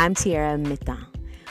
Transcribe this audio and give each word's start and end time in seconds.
I'm 0.00 0.14
Tiara 0.14 0.56
Metan. 0.56 1.04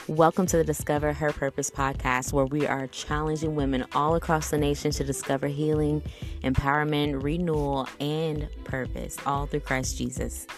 Welcome 0.08 0.44
to 0.46 0.56
the 0.56 0.64
Discover 0.64 1.12
Her 1.12 1.32
Purpose 1.32 1.70
podcast, 1.70 2.32
where 2.32 2.46
we 2.46 2.66
are 2.66 2.88
challenging 2.88 3.54
women 3.54 3.84
all 3.94 4.16
across 4.16 4.50
the 4.50 4.58
nation 4.58 4.90
to 4.90 5.04
discover 5.04 5.46
healing, 5.46 6.02
empowerment, 6.42 7.22
renewal, 7.22 7.86
and 8.00 8.48
purpose, 8.64 9.16
all 9.24 9.46
through 9.46 9.60
Christ 9.60 9.96
Jesus. 9.96 10.48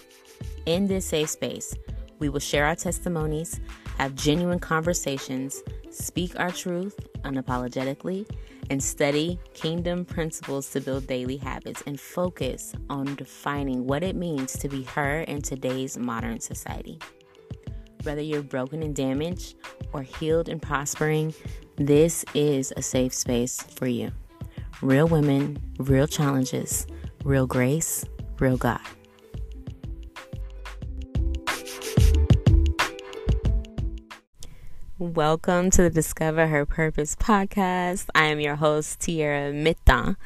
In 0.65 0.87
this 0.87 1.05
safe 1.05 1.29
space, 1.29 1.77
we 2.19 2.31
will 2.31 2.41
share 2.41 2.65
our 2.65 2.77
testimonies, 2.77 3.61
have 3.99 4.15
genuine 4.15 4.59
conversations, 4.59 5.63
speak 5.91 6.41
our 6.41 6.51
truth 6.51 6.99
unapologetically, 7.25 8.27
and 8.71 8.83
study 8.83 9.39
kingdom 9.53 10.07
principles 10.07 10.71
to 10.71 10.81
build 10.81 11.07
daily 11.07 11.37
habits 11.37 11.83
and 11.87 12.01
focus 12.01 12.73
on 12.89 13.17
defining 13.17 13.87
what 13.87 14.03
it 14.03 14.17
means 14.17 14.55
to 14.55 14.71
be 14.71 14.83
her 14.85 15.21
in 15.25 15.43
today's 15.43 15.99
modern 15.99 16.41
society. 16.41 16.99
Whether 18.03 18.21
you're 18.21 18.43
broken 18.43 18.83
and 18.83 18.97
damaged 18.97 19.55
or 19.93 20.03
healed 20.03 20.49
and 20.49 20.61
prospering, 20.61 21.35
this 21.77 22.25
is 22.35 22.73
a 22.77 22.83
safe 22.83 23.15
space 23.15 23.63
for 23.63 23.87
you. 23.87 24.11
Real 24.81 25.07
women, 25.07 25.57
real 25.79 26.09
challenges, 26.09 26.85
real 27.23 27.47
grace, 27.47 28.05
real 28.41 28.57
God. 28.57 28.81
Welcome 34.99 35.71
to 35.71 35.83
the 35.83 35.91
Discover 35.91 36.49
Her 36.49 36.67
Purpose 36.67 37.15
podcast. 37.15 38.07
I 38.17 38.25
am 38.25 38.41
your 38.41 38.57
host, 38.57 38.99
Tiara 38.99 39.53
Metan. 39.53 40.17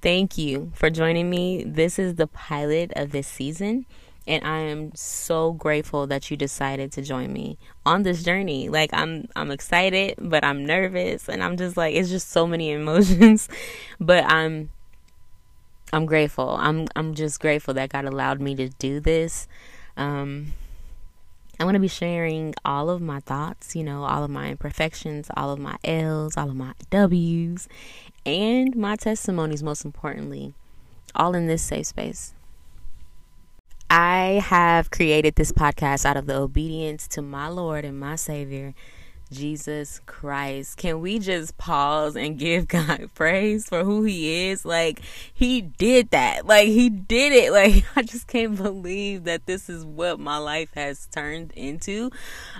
Thank 0.00 0.38
you 0.38 0.72
for 0.74 0.88
joining 0.88 1.28
me. 1.28 1.62
This 1.64 1.98
is 1.98 2.14
the 2.14 2.26
pilot 2.26 2.90
of 2.96 3.12
this 3.12 3.28
season 3.28 3.84
and 4.28 4.44
I 4.46 4.58
am 4.58 4.94
so 4.94 5.52
grateful 5.52 6.06
that 6.06 6.30
you 6.30 6.36
decided 6.36 6.92
to 6.92 7.02
join 7.02 7.32
me 7.32 7.58
on 7.86 8.02
this 8.02 8.22
journey. 8.22 8.68
Like 8.68 8.90
I'm 8.92 9.26
I'm 9.34 9.50
excited, 9.50 10.16
but 10.20 10.44
I'm 10.44 10.64
nervous 10.64 11.28
and 11.28 11.42
I'm 11.42 11.56
just 11.56 11.76
like 11.76 11.94
it's 11.94 12.10
just 12.10 12.30
so 12.30 12.46
many 12.46 12.70
emotions, 12.72 13.48
but 13.98 14.24
I'm 14.24 14.70
I'm 15.92 16.04
grateful. 16.06 16.50
I'm 16.60 16.86
I'm 16.94 17.14
just 17.14 17.40
grateful 17.40 17.74
that 17.74 17.88
God 17.88 18.04
allowed 18.04 18.40
me 18.40 18.54
to 18.56 18.68
do 18.68 19.00
this. 19.00 19.48
Um 19.96 20.52
I'm 21.60 21.64
going 21.64 21.74
to 21.74 21.80
be 21.80 21.88
sharing 21.88 22.54
all 22.64 22.88
of 22.88 23.00
my 23.02 23.18
thoughts, 23.18 23.74
you 23.74 23.82
know, 23.82 24.04
all 24.04 24.22
of 24.22 24.30
my 24.30 24.50
imperfections, 24.50 25.28
all 25.36 25.50
of 25.50 25.58
my 25.58 25.76
L's, 25.82 26.36
all 26.36 26.50
of 26.50 26.54
my 26.54 26.72
W's, 26.90 27.68
and 28.24 28.76
my 28.76 28.94
testimonies, 28.94 29.60
most 29.60 29.84
importantly, 29.84 30.54
all 31.16 31.34
in 31.34 31.48
this 31.48 31.62
safe 31.62 31.86
space. 31.86 32.32
I 34.00 34.40
have 34.44 34.92
created 34.92 35.34
this 35.34 35.50
podcast 35.50 36.04
out 36.04 36.16
of 36.16 36.26
the 36.26 36.36
obedience 36.36 37.08
to 37.08 37.20
my 37.20 37.48
Lord 37.48 37.84
and 37.84 37.98
my 37.98 38.14
Savior, 38.14 38.72
Jesus 39.32 40.00
Christ. 40.06 40.76
Can 40.76 41.00
we 41.00 41.18
just 41.18 41.58
pause 41.58 42.14
and 42.14 42.38
give 42.38 42.68
God 42.68 43.10
praise 43.16 43.68
for 43.68 43.82
who 43.82 44.04
He 44.04 44.50
is? 44.50 44.64
Like, 44.64 45.00
He 45.34 45.60
did 45.62 46.10
that. 46.10 46.46
Like, 46.46 46.68
He 46.68 46.88
did 46.88 47.32
it. 47.32 47.50
Like, 47.58 47.84
I 47.96 48.02
just 48.02 48.28
can't 48.28 48.54
believe 48.54 49.24
that 49.24 49.46
this 49.46 49.68
is 49.68 49.84
what 49.84 50.20
my 50.20 50.36
life 50.36 50.70
has 50.74 51.06
turned 51.06 51.50
into. 51.56 52.12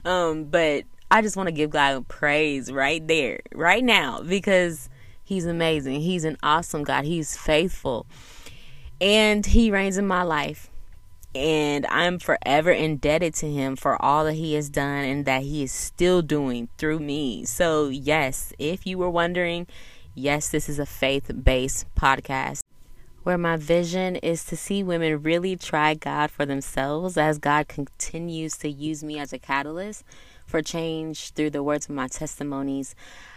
Um, 0.04 0.46
but 0.46 0.86
I 1.08 1.22
just 1.22 1.36
want 1.36 1.46
to 1.46 1.52
give 1.52 1.70
God 1.70 2.08
praise 2.08 2.72
right 2.72 3.06
there, 3.06 3.42
right 3.54 3.84
now, 3.84 4.22
because 4.22 4.88
He's 5.22 5.46
amazing. 5.46 6.00
He's 6.00 6.24
an 6.24 6.36
awesome 6.42 6.82
God. 6.82 7.04
He's 7.04 7.36
faithful. 7.36 8.06
And 9.00 9.46
He 9.46 9.70
reigns 9.70 9.98
in 9.98 10.06
my 10.08 10.24
life 10.24 10.68
and 11.34 11.86
I'm 11.86 12.18
forever 12.18 12.70
indebted 12.70 13.34
to 13.34 13.50
him 13.50 13.76
for 13.76 14.00
all 14.02 14.24
that 14.24 14.34
he 14.34 14.54
has 14.54 14.70
done 14.70 15.04
and 15.04 15.24
that 15.26 15.42
he 15.42 15.62
is 15.62 15.72
still 15.72 16.22
doing 16.22 16.68
through 16.78 17.00
me. 17.00 17.44
So, 17.44 17.88
yes, 17.88 18.52
if 18.58 18.86
you 18.86 18.98
were 18.98 19.10
wondering, 19.10 19.66
yes, 20.14 20.48
this 20.48 20.68
is 20.68 20.78
a 20.78 20.86
faith 20.86 21.30
based 21.44 21.86
podcast 21.94 22.60
where 23.24 23.36
my 23.36 23.56
vision 23.56 24.16
is 24.16 24.42
to 24.44 24.56
see 24.56 24.82
women 24.82 25.22
really 25.22 25.54
try 25.54 25.92
God 25.92 26.30
for 26.30 26.46
themselves 26.46 27.18
as 27.18 27.38
God 27.38 27.68
continues 27.68 28.56
to 28.58 28.70
use 28.70 29.04
me 29.04 29.18
as 29.18 29.34
a 29.34 29.38
catalyst 29.38 30.02
for 30.46 30.62
change 30.62 31.32
through 31.32 31.50
the 31.50 31.62
words 31.62 31.90
of 31.90 31.94
my 31.94 32.08
testimonies. 32.08 32.94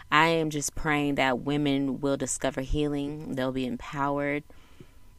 I 0.09 0.27
am 0.27 0.49
just 0.49 0.75
praying 0.75 1.15
that 1.15 1.39
women 1.39 1.99
will 1.99 2.15
discover 2.15 2.61
healing, 2.61 3.35
they'll 3.35 3.51
be 3.51 3.65
empowered 3.65 4.43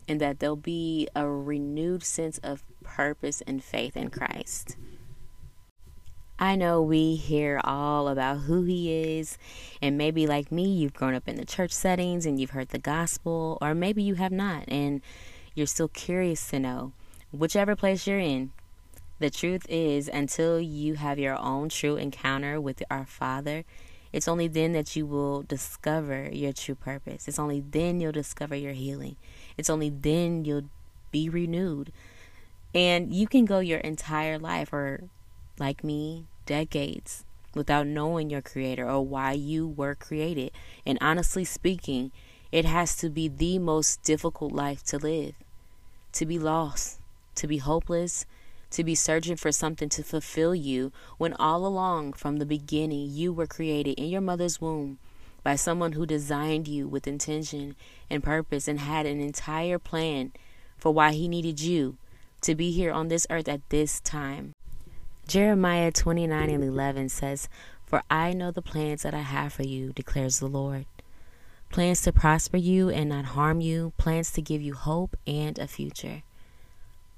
and 0.09 0.21
that 0.21 0.41
there'll 0.41 0.57
be 0.57 1.09
a 1.15 1.29
renewed 1.29 2.03
sense 2.03 2.39
of 2.39 2.63
purpose 2.97 3.43
and 3.47 3.63
faith 3.63 3.97
in 3.97 4.11
Christ. 4.11 4.77
I 6.39 6.57
know 6.57 6.83
we 6.83 7.15
hear 7.15 7.61
all 7.63 8.09
about 8.09 8.39
who 8.41 8.65
He 8.65 9.19
is, 9.19 9.39
and 9.81 9.97
maybe 9.97 10.27
like 10.27 10.51
me, 10.51 10.65
you've 10.65 10.93
grown 10.93 11.15
up 11.15 11.29
in 11.29 11.37
the 11.37 11.45
church 11.45 11.73
settings 11.73 12.27
and 12.27 12.41
you've 12.41 12.51
heard 12.51 12.71
the 12.71 12.79
gospel, 12.79 13.59
or 13.61 13.75
maybe 13.75 14.03
you 14.03 14.15
have 14.17 14.33
not, 14.33 14.65
and 14.69 15.01
you're 15.55 15.67
still 15.67 15.89
curious 15.89 16.49
to 16.51 16.59
know. 16.59 16.93
Whichever 17.31 17.77
place 17.77 18.07
you're 18.07 18.19
in, 18.19 18.51
the 19.21 19.31
truth 19.31 19.65
is, 19.69 20.09
until 20.09 20.61
you 20.61 20.95
have 20.95 21.19
your 21.19 21.39
own 21.39 21.69
true 21.69 21.97
encounter 21.97 22.61
with 22.61 22.83
our 22.91 23.07
Father, 23.07 23.65
it's 24.13 24.29
only 24.29 24.49
then 24.49 24.73
that 24.73 24.95
you 24.97 25.07
will 25.07 25.43
discover 25.43 26.29
your 26.33 26.53
true 26.53 26.75
purpose. 26.75 27.29
It's 27.29 27.39
only 27.39 27.61
then 27.61 28.01
you'll 28.01 28.13
discover 28.13 28.57
your 28.57 28.73
healing. 28.73 29.17
It's 29.57 29.71
only 29.71 29.91
then 29.91 30.45
you'll 30.45 30.69
be 31.13 31.29
renewed. 31.29 31.93
And 32.75 33.13
you 33.13 33.27
can 33.27 33.45
go 33.45 33.59
your 33.59 33.81
entire 33.81 34.39
life, 34.39 34.73
or 34.73 35.05
like 35.59 35.85
me, 35.85 36.27
decades, 36.47 37.25
without 37.55 37.87
knowing 37.87 38.31
your 38.31 38.43
creator 38.43 38.89
or 38.89 39.05
why 39.05 39.33
you 39.33 39.69
were 39.69 39.95
created. 39.95 40.53
And 40.87 40.99
honestly 41.01 41.45
speaking, 41.45 42.13
it 42.51 42.65
has 42.65 42.97
to 42.97 43.11
be 43.11 43.29
the 43.29 43.59
most 43.59 44.03
difficult 44.03 44.53
life 44.53 44.83
to 44.85 44.99
live. 44.99 45.35
To 46.13 46.27
be 46.27 46.39
lost, 46.39 47.01
to 47.37 47.47
be 47.47 47.59
hopeless, 47.59 48.27
to 48.71 48.85
be 48.85 48.95
searching 48.95 49.37
for 49.37 49.53
something 49.53 49.91
to 49.91 50.03
fulfill 50.03 50.55
you 50.55 50.93
when 51.19 51.35
all 51.35 51.67
along 51.67 52.15
from 52.15 52.39
the 52.39 52.47
beginning 52.47 53.11
you 53.11 53.33
were 53.33 53.47
created 53.47 53.99
in 53.99 54.09
your 54.09 54.21
mother's 54.23 54.61
womb 54.61 54.99
by 55.43 55.57
someone 55.57 55.93
who 55.93 56.07
designed 56.07 56.67
you 56.67 56.89
with 56.89 57.07
intention 57.07 57.77
and 58.09 58.23
purpose 58.23 58.69
and 58.69 58.81
had 58.81 59.05
an 59.05 59.21
entire 59.21 59.79
plan 59.79 60.33
for 60.79 60.93
why 60.93 61.13
he 61.13 61.29
needed 61.29 61.61
you 61.61 61.97
to 62.43 62.55
be 62.55 62.71
here 62.71 62.93
on 62.93 63.09
this 63.09 63.27
earth 63.31 63.49
at 63.49 63.69
this 63.71 64.01
time. 64.01 64.53
Jeremiah 65.27 65.93
29 65.93 66.51
and 66.51 66.65
11 66.65 67.09
says, 67.09 67.49
For 67.87 68.03
I 68.11 68.33
know 68.33 68.51
the 68.51 68.61
plans 68.63 69.03
that 69.03 69.15
I 69.15 69.21
have 69.21 69.53
for 69.53 69.63
you, 69.63 69.93
declares 69.93 70.41
the 70.41 70.47
Lord. 70.47 70.87
Plans 71.71 72.03
to 72.03 72.13
prosper 72.13 72.59
you 72.59 72.91
and 72.91 73.09
not 73.09 73.25
harm 73.27 73.61
you, 73.61 73.93
plans 73.97 74.31
to 74.33 74.43
give 74.43 74.61
you 74.61 74.75
hope 74.75 75.17
and 75.27 75.59
a 75.59 75.67
future. 75.67 76.23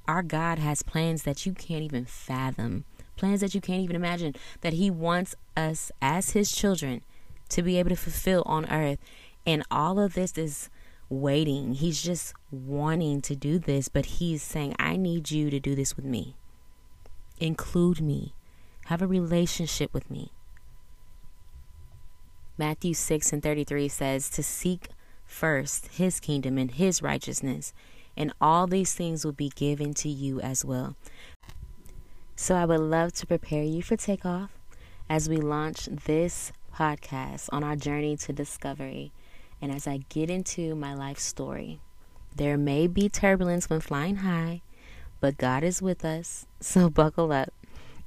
Our 0.07 0.23
God 0.23 0.59
has 0.59 0.83
plans 0.83 1.23
that 1.23 1.47
you 1.47 1.53
can't 1.53 1.83
even 1.83 2.05
fathom, 2.05 2.85
plans 3.17 3.41
that 3.41 3.55
you 3.55 3.61
can't 3.61 3.83
even 3.83 3.97
imagine, 3.97 4.37
that 4.61 4.75
He 4.75 4.91
wants 4.91 5.35
us 5.57 5.91
as 6.01 6.31
His 6.31 6.53
children 6.53 7.03
to 7.49 7.63
be 7.63 7.79
able 7.79 7.91
to 7.91 7.97
fulfill 7.97 8.43
on 8.47 8.71
earth. 8.71 8.99
And 9.47 9.65
all 9.71 9.99
of 9.99 10.15
this 10.15 10.37
is 10.37 10.69
waiting. 11.09 11.75
He's 11.75 12.03
just 12.03 12.35
wanting 12.51 13.21
to 13.23 13.37
do 13.37 13.59
this, 13.59 13.89
but 13.89 14.07
He's 14.07 14.43
saying, 14.43 14.75
I 14.79 14.97
need 14.97 15.31
you 15.31 15.51
to 15.51 15.61
do 15.61 15.75
this 15.75 15.97
with 15.97 16.05
me. 16.05 16.37
Include 17.39 18.01
me, 18.01 18.35
have 18.87 19.03
a 19.03 19.07
relationship 19.07 19.93
with 19.93 20.11
me. 20.11 20.33
Matthew 22.57 22.95
6 22.95 23.33
and 23.33 23.43
33 23.43 23.89
says, 23.89 24.31
To 24.31 24.43
seek 24.43 24.89
first 25.27 25.89
His 25.89 26.21
kingdom 26.21 26.59
and 26.59 26.71
His 26.71 27.03
righteousness 27.03 27.73
and 28.17 28.33
all 28.41 28.67
these 28.67 28.95
things 28.95 29.25
will 29.25 29.33
be 29.33 29.51
given 29.51 29.95
to 29.95 30.09
you 30.09 30.41
as 30.41 30.65
well. 30.65 30.97
So 32.37 32.55
I 32.55 32.65
would 32.65 32.81
love 32.81 33.13
to 33.15 33.27
prepare 33.27 33.63
you 33.63 33.83
for 33.83 33.97
takeoff 33.97 34.51
as 35.09 35.29
we 35.29 35.37
launch 35.37 35.87
this 35.87 36.53
podcast 36.75 37.49
on 37.53 37.63
our 37.63 37.77
journey 37.77 38.17
to 38.19 38.33
discovery. 38.33 39.13
And 39.61 39.73
as 39.73 39.87
I 39.87 40.01
get 40.09 40.31
into 40.31 40.75
my 40.75 40.95
life 40.95 41.19
story, 41.19 41.81
there 42.35 42.59
may 42.59 42.87
be 42.87 43.09
turbulence 43.09 43.71
when 43.71 43.81
flying 43.81 44.17
high, 44.17 44.63
but 45.21 45.39
God 45.39 45.63
is 45.63 45.81
with 45.81 46.05
us. 46.05 46.47
So 46.61 46.89
buckle 46.89 47.31
up, 47.31 47.53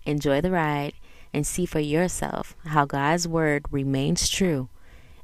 enjoy 0.03 0.41
the 0.41 0.49
ride, 0.49 0.93
and 1.31 1.45
see 1.45 1.67
for 1.67 1.79
yourself 1.79 2.55
how 2.65 2.85
God's 2.85 3.27
word 3.27 3.65
remains 3.69 4.29
true. 4.29 4.69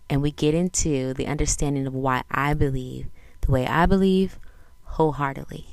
And 0.08 0.22
we 0.22 0.32
get 0.32 0.54
into 0.54 1.16
the 1.16 1.26
understanding 1.26 1.88
of 1.88 1.96
why 1.96 2.22
I 2.30 2.54
believe 2.54 3.08
the 3.42 3.52
way 3.52 3.66
I 3.66 3.88
believe 3.88 4.40
wholeheartedly. 4.84 5.73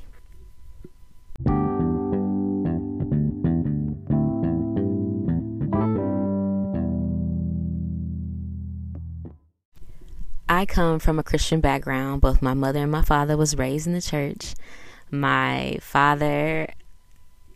I 10.50 10.66
come 10.66 10.98
from 10.98 11.20
a 11.20 11.22
Christian 11.22 11.60
background. 11.60 12.22
Both 12.22 12.42
my 12.42 12.54
mother 12.54 12.80
and 12.80 12.90
my 12.90 13.02
father 13.02 13.36
was 13.36 13.56
raised 13.56 13.86
in 13.86 13.92
the 13.92 14.02
church. 14.02 14.56
My 15.08 15.78
father 15.80 16.74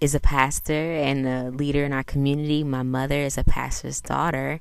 is 0.00 0.14
a 0.14 0.20
pastor 0.20 0.94
and 0.94 1.26
a 1.26 1.50
leader 1.50 1.84
in 1.84 1.92
our 1.92 2.04
community. 2.04 2.62
My 2.62 2.84
mother 2.84 3.18
is 3.18 3.36
a 3.36 3.42
pastor's 3.42 4.00
daughter. 4.00 4.60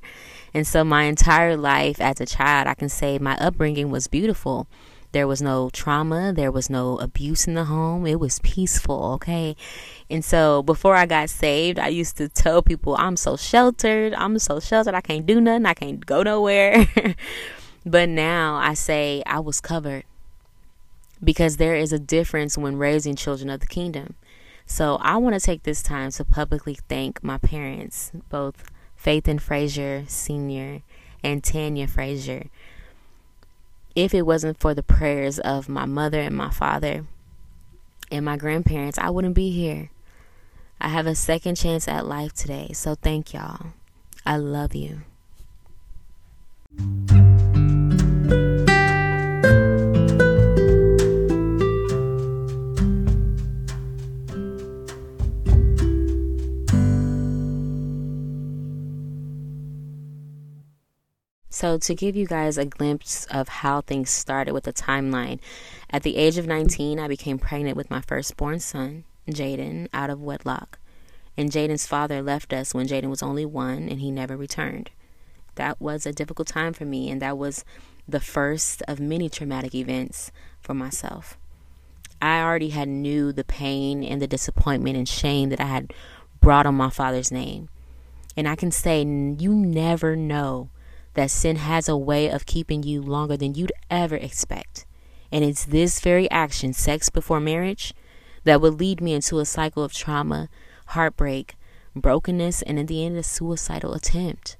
And 0.52 0.66
so, 0.66 0.82
my 0.82 1.04
entire 1.04 1.56
life 1.56 2.00
as 2.00 2.20
a 2.20 2.26
child, 2.26 2.66
I 2.66 2.74
can 2.74 2.88
say 2.88 3.18
my 3.18 3.36
upbringing 3.36 3.92
was 3.92 4.08
beautiful. 4.08 4.66
There 5.12 5.28
was 5.28 5.40
no 5.40 5.70
trauma, 5.70 6.32
there 6.32 6.50
was 6.50 6.68
no 6.68 6.98
abuse 6.98 7.46
in 7.46 7.54
the 7.54 7.66
home. 7.66 8.04
It 8.04 8.18
was 8.18 8.40
peaceful, 8.40 9.12
okay? 9.12 9.54
And 10.10 10.24
so, 10.24 10.64
before 10.64 10.96
I 10.96 11.06
got 11.06 11.30
saved, 11.30 11.78
I 11.78 11.86
used 11.86 12.16
to 12.16 12.28
tell 12.28 12.62
people, 12.62 12.96
I'm 12.98 13.16
so 13.16 13.36
sheltered. 13.36 14.12
I'm 14.14 14.40
so 14.40 14.58
sheltered. 14.58 14.96
I 14.96 15.02
can't 15.02 15.24
do 15.24 15.40
nothing. 15.40 15.66
I 15.66 15.74
can't 15.74 16.04
go 16.04 16.24
nowhere. 16.24 16.88
but 17.84 18.08
now 18.08 18.56
I 18.56 18.74
say 18.74 19.22
I 19.26 19.40
was 19.40 19.60
covered 19.60 20.04
because 21.22 21.56
there 21.56 21.76
is 21.76 21.92
a 21.92 21.98
difference 21.98 22.58
when 22.58 22.76
raising 22.76 23.16
children 23.16 23.50
of 23.50 23.60
the 23.60 23.66
kingdom. 23.66 24.14
So 24.66 24.96
I 24.96 25.16
want 25.16 25.34
to 25.34 25.40
take 25.40 25.62
this 25.62 25.82
time 25.82 26.10
to 26.12 26.24
publicly 26.24 26.78
thank 26.88 27.22
my 27.22 27.38
parents, 27.38 28.10
both 28.30 28.64
Faith 28.96 29.28
and 29.28 29.42
Frazier 29.42 30.04
Sr. 30.08 30.82
and 31.22 31.44
Tanya 31.44 31.86
Frazier. 31.86 32.46
If 33.94 34.14
it 34.14 34.22
wasn't 34.22 34.58
for 34.58 34.74
the 34.74 34.82
prayers 34.82 35.38
of 35.38 35.68
my 35.68 35.84
mother 35.84 36.20
and 36.20 36.34
my 36.34 36.50
father 36.50 37.06
and 38.10 38.24
my 38.24 38.36
grandparents, 38.36 38.98
I 38.98 39.10
wouldn't 39.10 39.34
be 39.34 39.50
here. 39.50 39.90
I 40.80 40.88
have 40.88 41.06
a 41.06 41.14
second 41.14 41.56
chance 41.56 41.86
at 41.86 42.06
life 42.06 42.32
today, 42.32 42.70
so 42.72 42.94
thank 42.94 43.32
y'all. 43.32 43.68
I 44.26 44.36
love 44.36 44.74
you. 44.74 45.02
So, 61.54 61.78
to 61.78 61.94
give 61.94 62.16
you 62.16 62.26
guys 62.26 62.58
a 62.58 62.64
glimpse 62.64 63.26
of 63.26 63.46
how 63.46 63.80
things 63.80 64.10
started 64.10 64.54
with 64.54 64.64
the 64.64 64.72
timeline, 64.72 65.38
at 65.88 66.02
the 66.02 66.16
age 66.16 66.36
of 66.36 66.48
19, 66.48 66.98
I 66.98 67.06
became 67.06 67.38
pregnant 67.38 67.76
with 67.76 67.92
my 67.92 68.00
firstborn 68.00 68.58
son, 68.58 69.04
Jaden, 69.28 69.86
out 69.94 70.10
of 70.10 70.20
wedlock. 70.20 70.80
And 71.36 71.52
Jaden's 71.52 71.86
father 71.86 72.22
left 72.22 72.52
us 72.52 72.74
when 72.74 72.88
Jaden 72.88 73.08
was 73.08 73.22
only 73.22 73.46
one 73.46 73.88
and 73.88 74.00
he 74.00 74.10
never 74.10 74.36
returned. 74.36 74.90
That 75.54 75.80
was 75.80 76.06
a 76.06 76.12
difficult 76.12 76.48
time 76.48 76.72
for 76.72 76.86
me, 76.86 77.08
and 77.08 77.22
that 77.22 77.38
was 77.38 77.64
the 78.08 78.18
first 78.18 78.82
of 78.88 78.98
many 78.98 79.28
traumatic 79.28 79.76
events 79.76 80.32
for 80.60 80.74
myself. 80.74 81.38
I 82.20 82.42
already 82.42 82.70
had 82.70 82.88
knew 82.88 83.32
the 83.32 83.44
pain 83.44 84.02
and 84.02 84.20
the 84.20 84.26
disappointment 84.26 84.96
and 84.96 85.08
shame 85.08 85.50
that 85.50 85.60
I 85.60 85.66
had 85.66 85.92
brought 86.40 86.66
on 86.66 86.74
my 86.74 86.90
father's 86.90 87.30
name. 87.30 87.68
And 88.36 88.48
I 88.48 88.56
can 88.56 88.72
say 88.72 89.02
you 89.02 89.54
never 89.54 90.16
know 90.16 90.70
that 91.14 91.30
sin 91.30 91.56
has 91.56 91.88
a 91.88 91.96
way 91.96 92.28
of 92.28 92.46
keeping 92.46 92.82
you 92.82 93.00
longer 93.02 93.36
than 93.36 93.54
you'd 93.54 93.72
ever 93.90 94.16
expect. 94.16 94.84
And 95.32 95.44
it's 95.44 95.64
this 95.64 96.00
very 96.00 96.30
action, 96.30 96.72
sex 96.72 97.08
before 97.08 97.40
marriage, 97.40 97.94
that 98.44 98.60
would 98.60 98.78
lead 98.78 99.00
me 99.00 99.14
into 99.14 99.38
a 99.38 99.44
cycle 99.44 99.82
of 99.82 99.92
trauma, 99.92 100.48
heartbreak, 100.88 101.56
brokenness, 101.96 102.62
and 102.62 102.78
in 102.78 102.86
the 102.86 103.04
end, 103.04 103.16
a 103.16 103.22
suicidal 103.22 103.94
attempt. 103.94 104.56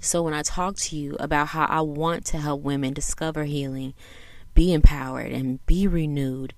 So, 0.00 0.22
when 0.22 0.34
I 0.34 0.42
talk 0.42 0.76
to 0.76 0.96
you 0.96 1.16
about 1.18 1.48
how 1.48 1.64
I 1.66 1.80
want 1.80 2.24
to 2.26 2.38
help 2.38 2.62
women 2.62 2.92
discover 2.94 3.44
healing, 3.44 3.94
be 4.54 4.72
empowered, 4.72 5.32
and 5.32 5.64
be 5.66 5.86
renewed, 5.86 6.54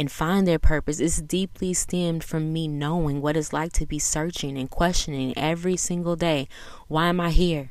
and 0.00 0.10
find 0.10 0.48
their 0.48 0.58
purpose 0.58 0.98
is 0.98 1.20
deeply 1.20 1.74
stemmed 1.74 2.24
from 2.24 2.54
me 2.54 2.66
knowing 2.66 3.20
what 3.20 3.36
it's 3.36 3.52
like 3.52 3.70
to 3.70 3.84
be 3.84 3.98
searching 3.98 4.56
and 4.56 4.70
questioning 4.70 5.36
every 5.36 5.76
single 5.76 6.16
day 6.16 6.48
why 6.88 7.08
am 7.08 7.20
I 7.20 7.28
here? 7.28 7.70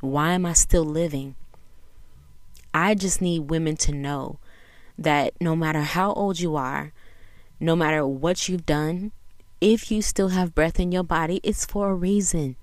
Why 0.00 0.32
am 0.32 0.44
I 0.44 0.52
still 0.54 0.84
living? 0.84 1.36
I 2.74 2.96
just 2.96 3.22
need 3.22 3.50
women 3.50 3.76
to 3.76 3.92
know 3.92 4.40
that 4.98 5.32
no 5.40 5.54
matter 5.54 5.82
how 5.82 6.12
old 6.14 6.40
you 6.40 6.56
are, 6.56 6.92
no 7.60 7.76
matter 7.76 8.04
what 8.04 8.48
you've 8.48 8.66
done, 8.66 9.12
if 9.60 9.92
you 9.92 10.02
still 10.02 10.30
have 10.30 10.56
breath 10.56 10.80
in 10.80 10.90
your 10.90 11.04
body, 11.04 11.38
it's 11.44 11.64
for 11.64 11.90
a 11.90 11.94
reason. 11.94 12.56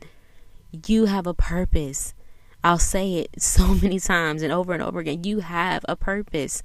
You 0.85 1.05
have 1.05 1.25
a 1.25 1.33
purpose. 1.33 2.13
I'll 2.61 2.77
say 2.77 3.13
it 3.13 3.29
so 3.41 3.67
many 3.75 4.01
times 4.01 4.41
and 4.41 4.51
over 4.51 4.73
and 4.73 4.83
over 4.83 4.99
again. 4.99 5.23
You 5.23 5.39
have 5.39 5.85
a 5.87 5.95
purpose 5.95 6.61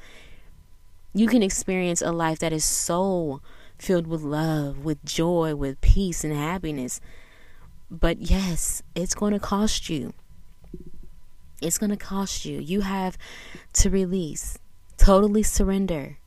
you 1.15 1.27
can 1.27 1.43
experience 1.43 2.01
a 2.01 2.13
life 2.13 2.39
that 2.39 2.53
is 2.53 2.65
so 2.65 3.41
filled 3.79 4.07
with 4.07 4.23
love, 4.23 4.85
with 4.85 5.05
joy, 5.05 5.55
with 5.55 5.81
peace 5.81 6.25
and 6.25 6.35
happiness. 6.35 7.01
But 7.91 8.19
yes, 8.23 8.83
it's 8.95 9.15
going 9.15 9.33
to 9.33 9.39
cost 9.39 9.91
you. 9.91 10.15
It's 11.61 11.79
going 11.79 11.91
to 11.91 11.97
cost 11.97 12.45
you. 12.45 12.59
You 12.59 12.81
have 12.81 13.19
to 13.75 13.91
release, 13.91 14.59
totally 14.97 15.43
surrender. 15.43 16.19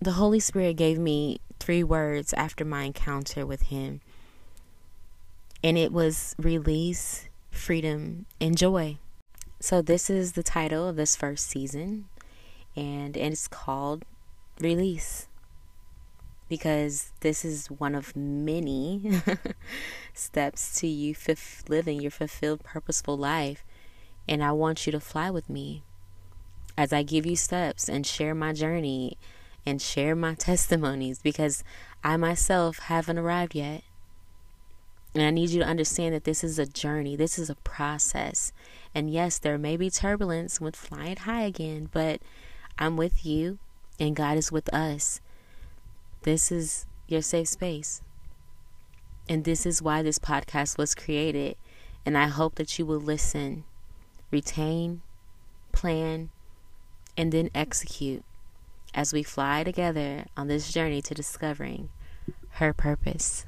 The 0.00 0.12
Holy 0.12 0.40
Spirit 0.40 0.76
gave 0.76 0.98
me 0.98 1.40
three 1.58 1.82
words 1.82 2.32
after 2.34 2.64
my 2.64 2.84
encounter 2.84 3.44
with 3.44 3.62
Him, 3.62 4.00
and 5.64 5.76
it 5.76 5.92
was 5.92 6.34
release, 6.38 7.28
freedom, 7.50 8.26
and 8.40 8.56
joy. 8.56 8.98
So, 9.58 9.80
this 9.80 10.10
is 10.10 10.32
the 10.32 10.42
title 10.42 10.86
of 10.86 10.96
this 10.96 11.16
first 11.16 11.46
season 11.46 12.06
and 12.76 13.16
it's 13.16 13.48
called 13.48 14.04
release 14.60 15.28
because 16.48 17.12
this 17.20 17.44
is 17.44 17.66
one 17.68 17.94
of 17.94 18.14
many 18.14 19.20
steps 20.14 20.78
to 20.78 20.86
you 20.86 21.14
f- 21.28 21.64
living 21.68 22.00
your 22.00 22.10
fulfilled 22.10 22.62
purposeful 22.62 23.16
life 23.16 23.64
and 24.28 24.42
I 24.42 24.52
want 24.52 24.86
you 24.86 24.92
to 24.92 25.00
fly 25.00 25.30
with 25.30 25.48
me 25.48 25.82
as 26.76 26.92
I 26.92 27.02
give 27.02 27.26
you 27.26 27.36
steps 27.36 27.88
and 27.88 28.06
share 28.06 28.34
my 28.34 28.52
journey 28.52 29.18
and 29.64 29.80
share 29.80 30.14
my 30.14 30.34
testimonies 30.38 31.20
because 31.20 31.64
I 32.04 32.16
myself 32.16 32.78
haven't 32.80 33.18
arrived 33.18 33.54
yet. 33.54 33.82
And 35.14 35.24
I 35.24 35.30
need 35.30 35.48
you 35.50 35.60
to 35.60 35.68
understand 35.68 36.14
that 36.14 36.24
this 36.24 36.44
is 36.44 36.58
a 36.58 36.66
journey, 36.66 37.16
this 37.16 37.38
is 37.38 37.48
a 37.48 37.54
process. 37.56 38.52
And 38.94 39.10
yes, 39.10 39.38
there 39.38 39.56
may 39.56 39.78
be 39.78 39.88
turbulence 39.88 40.60
with 40.60 40.76
flying 40.76 41.16
high 41.16 41.42
again, 41.42 41.88
but 41.90 42.20
I'm 42.78 42.96
with 42.96 43.24
you 43.24 43.58
and 43.98 44.16
God 44.16 44.36
is 44.36 44.52
with 44.52 44.72
us. 44.72 45.20
This 46.22 46.52
is 46.52 46.86
your 47.08 47.22
safe 47.22 47.48
space. 47.48 48.02
And 49.28 49.44
this 49.44 49.66
is 49.66 49.82
why 49.82 50.02
this 50.02 50.18
podcast 50.18 50.78
was 50.78 50.94
created. 50.94 51.56
And 52.04 52.16
I 52.16 52.26
hope 52.26 52.56
that 52.56 52.78
you 52.78 52.86
will 52.86 53.00
listen, 53.00 53.64
retain, 54.30 55.02
plan, 55.72 56.30
and 57.16 57.32
then 57.32 57.50
execute 57.54 58.22
as 58.94 59.12
we 59.12 59.22
fly 59.22 59.64
together 59.64 60.26
on 60.36 60.48
this 60.48 60.72
journey 60.72 61.02
to 61.02 61.14
discovering 61.14 61.88
her 62.52 62.72
purpose. 62.72 63.46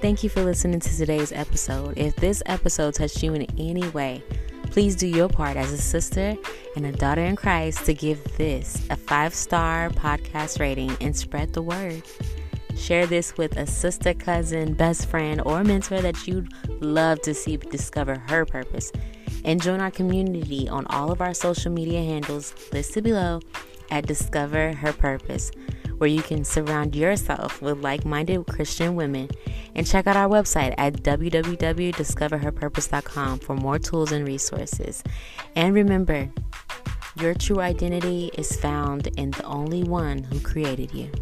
Thank 0.00 0.22
you 0.22 0.30
for 0.30 0.42
listening 0.42 0.80
to 0.80 0.96
today's 0.96 1.30
episode. 1.30 1.98
If 1.98 2.16
this 2.16 2.42
episode 2.46 2.94
touched 2.94 3.22
you 3.22 3.34
in 3.34 3.46
any 3.58 3.86
way, 3.90 4.22
please 4.70 4.96
do 4.96 5.06
your 5.06 5.28
part 5.28 5.58
as 5.58 5.72
a 5.72 5.76
sister 5.76 6.38
and 6.74 6.86
a 6.86 6.92
daughter 6.92 7.20
in 7.20 7.36
Christ 7.36 7.84
to 7.84 7.92
give 7.92 8.24
this 8.38 8.82
a 8.88 8.96
five 8.96 9.34
star 9.34 9.90
podcast 9.90 10.58
rating 10.58 10.96
and 11.02 11.14
spread 11.14 11.52
the 11.52 11.60
word. 11.60 12.02
Share 12.78 13.04
this 13.04 13.36
with 13.36 13.58
a 13.58 13.66
sister, 13.66 14.14
cousin, 14.14 14.72
best 14.72 15.04
friend, 15.04 15.42
or 15.44 15.62
mentor 15.62 16.00
that 16.00 16.26
you'd 16.26 16.50
love 16.80 17.20
to 17.20 17.34
see 17.34 17.58
discover 17.58 18.22
her 18.28 18.46
purpose. 18.46 18.92
And 19.44 19.62
join 19.62 19.82
our 19.82 19.90
community 19.90 20.66
on 20.66 20.86
all 20.86 21.12
of 21.12 21.20
our 21.20 21.34
social 21.34 21.72
media 21.72 22.02
handles 22.02 22.54
listed 22.72 23.04
below 23.04 23.40
at 23.90 24.06
Discover 24.06 24.76
Her 24.76 24.94
Purpose 24.94 25.50
where 26.00 26.08
you 26.08 26.22
can 26.22 26.44
surround 26.44 26.96
yourself 26.96 27.60
with 27.60 27.82
like 27.82 28.06
minded 28.06 28.46
Christian 28.46 28.94
women. 28.94 29.28
And 29.74 29.86
check 29.86 30.06
out 30.06 30.16
our 30.16 30.30
website 30.30 30.72
at 30.78 30.94
www.discoverherpurpose.com 30.94 33.38
for 33.40 33.54
more 33.54 33.78
tools 33.78 34.12
and 34.12 34.26
resources. 34.26 35.04
And 35.54 35.74
remember, 35.74 36.30
your 37.20 37.34
true 37.34 37.60
identity 37.60 38.30
is 38.38 38.56
found 38.56 39.08
in 39.18 39.32
the 39.32 39.44
only 39.44 39.84
one 39.84 40.22
who 40.22 40.40
created 40.40 40.94
you. 40.94 41.12